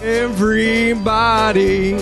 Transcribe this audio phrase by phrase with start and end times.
[0.00, 1.94] Everybody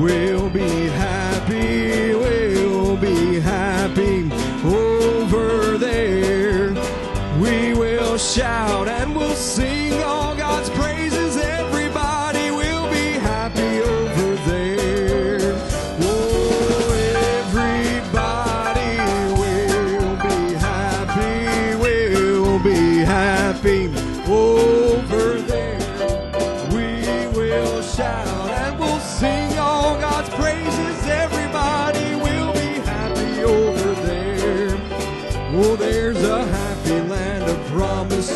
[0.00, 4.32] will be happy, will be happy
[4.64, 6.70] over there.
[7.40, 11.36] We will shout and we'll sing all God's praises.
[11.36, 15.54] Everybody will be happy over there.
[16.00, 16.92] Oh,
[17.46, 18.96] everybody
[19.38, 23.86] will be happy, will be happy
[24.28, 24.75] over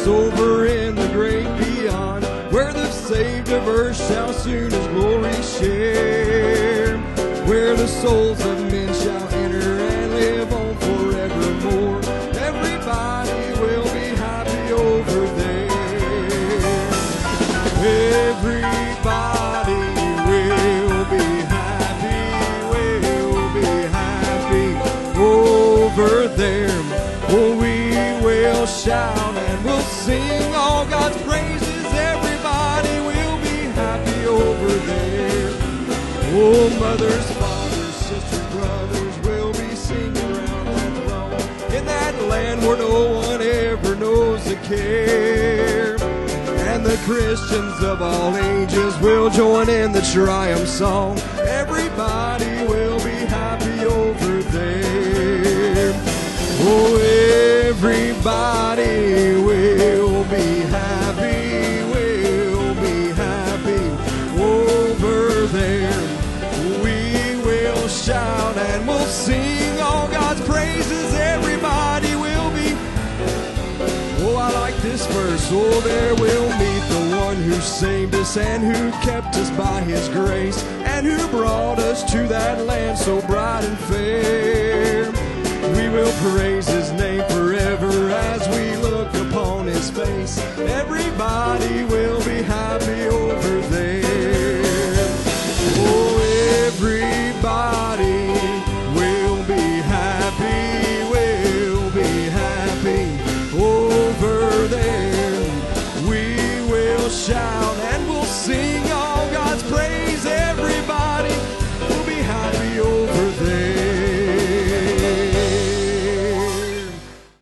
[0.07, 6.99] over in the great beyond, where the saved of earth shall soon his glory share,
[7.47, 9.30] where the souls of men shall
[36.43, 42.79] Oh, mothers, fathers, sisters, brothers will be singing around that throne in that land where
[42.79, 45.97] no one ever knows a care.
[46.71, 51.19] And the Christians of all ages will join in the triumph song.
[51.41, 55.93] Everybody will be happy over there.
[56.63, 56.97] Oh,
[57.69, 59.20] everybody
[68.05, 71.15] shout and we'll sing all God's praises.
[71.15, 72.75] Everybody will be
[74.23, 75.49] Oh, I like this verse.
[75.53, 80.09] Oh, there we'll meet the one who saved us and who kept us by his
[80.09, 85.11] grace and who brought us to that land so bright and fair.
[85.77, 86.80] We will praise his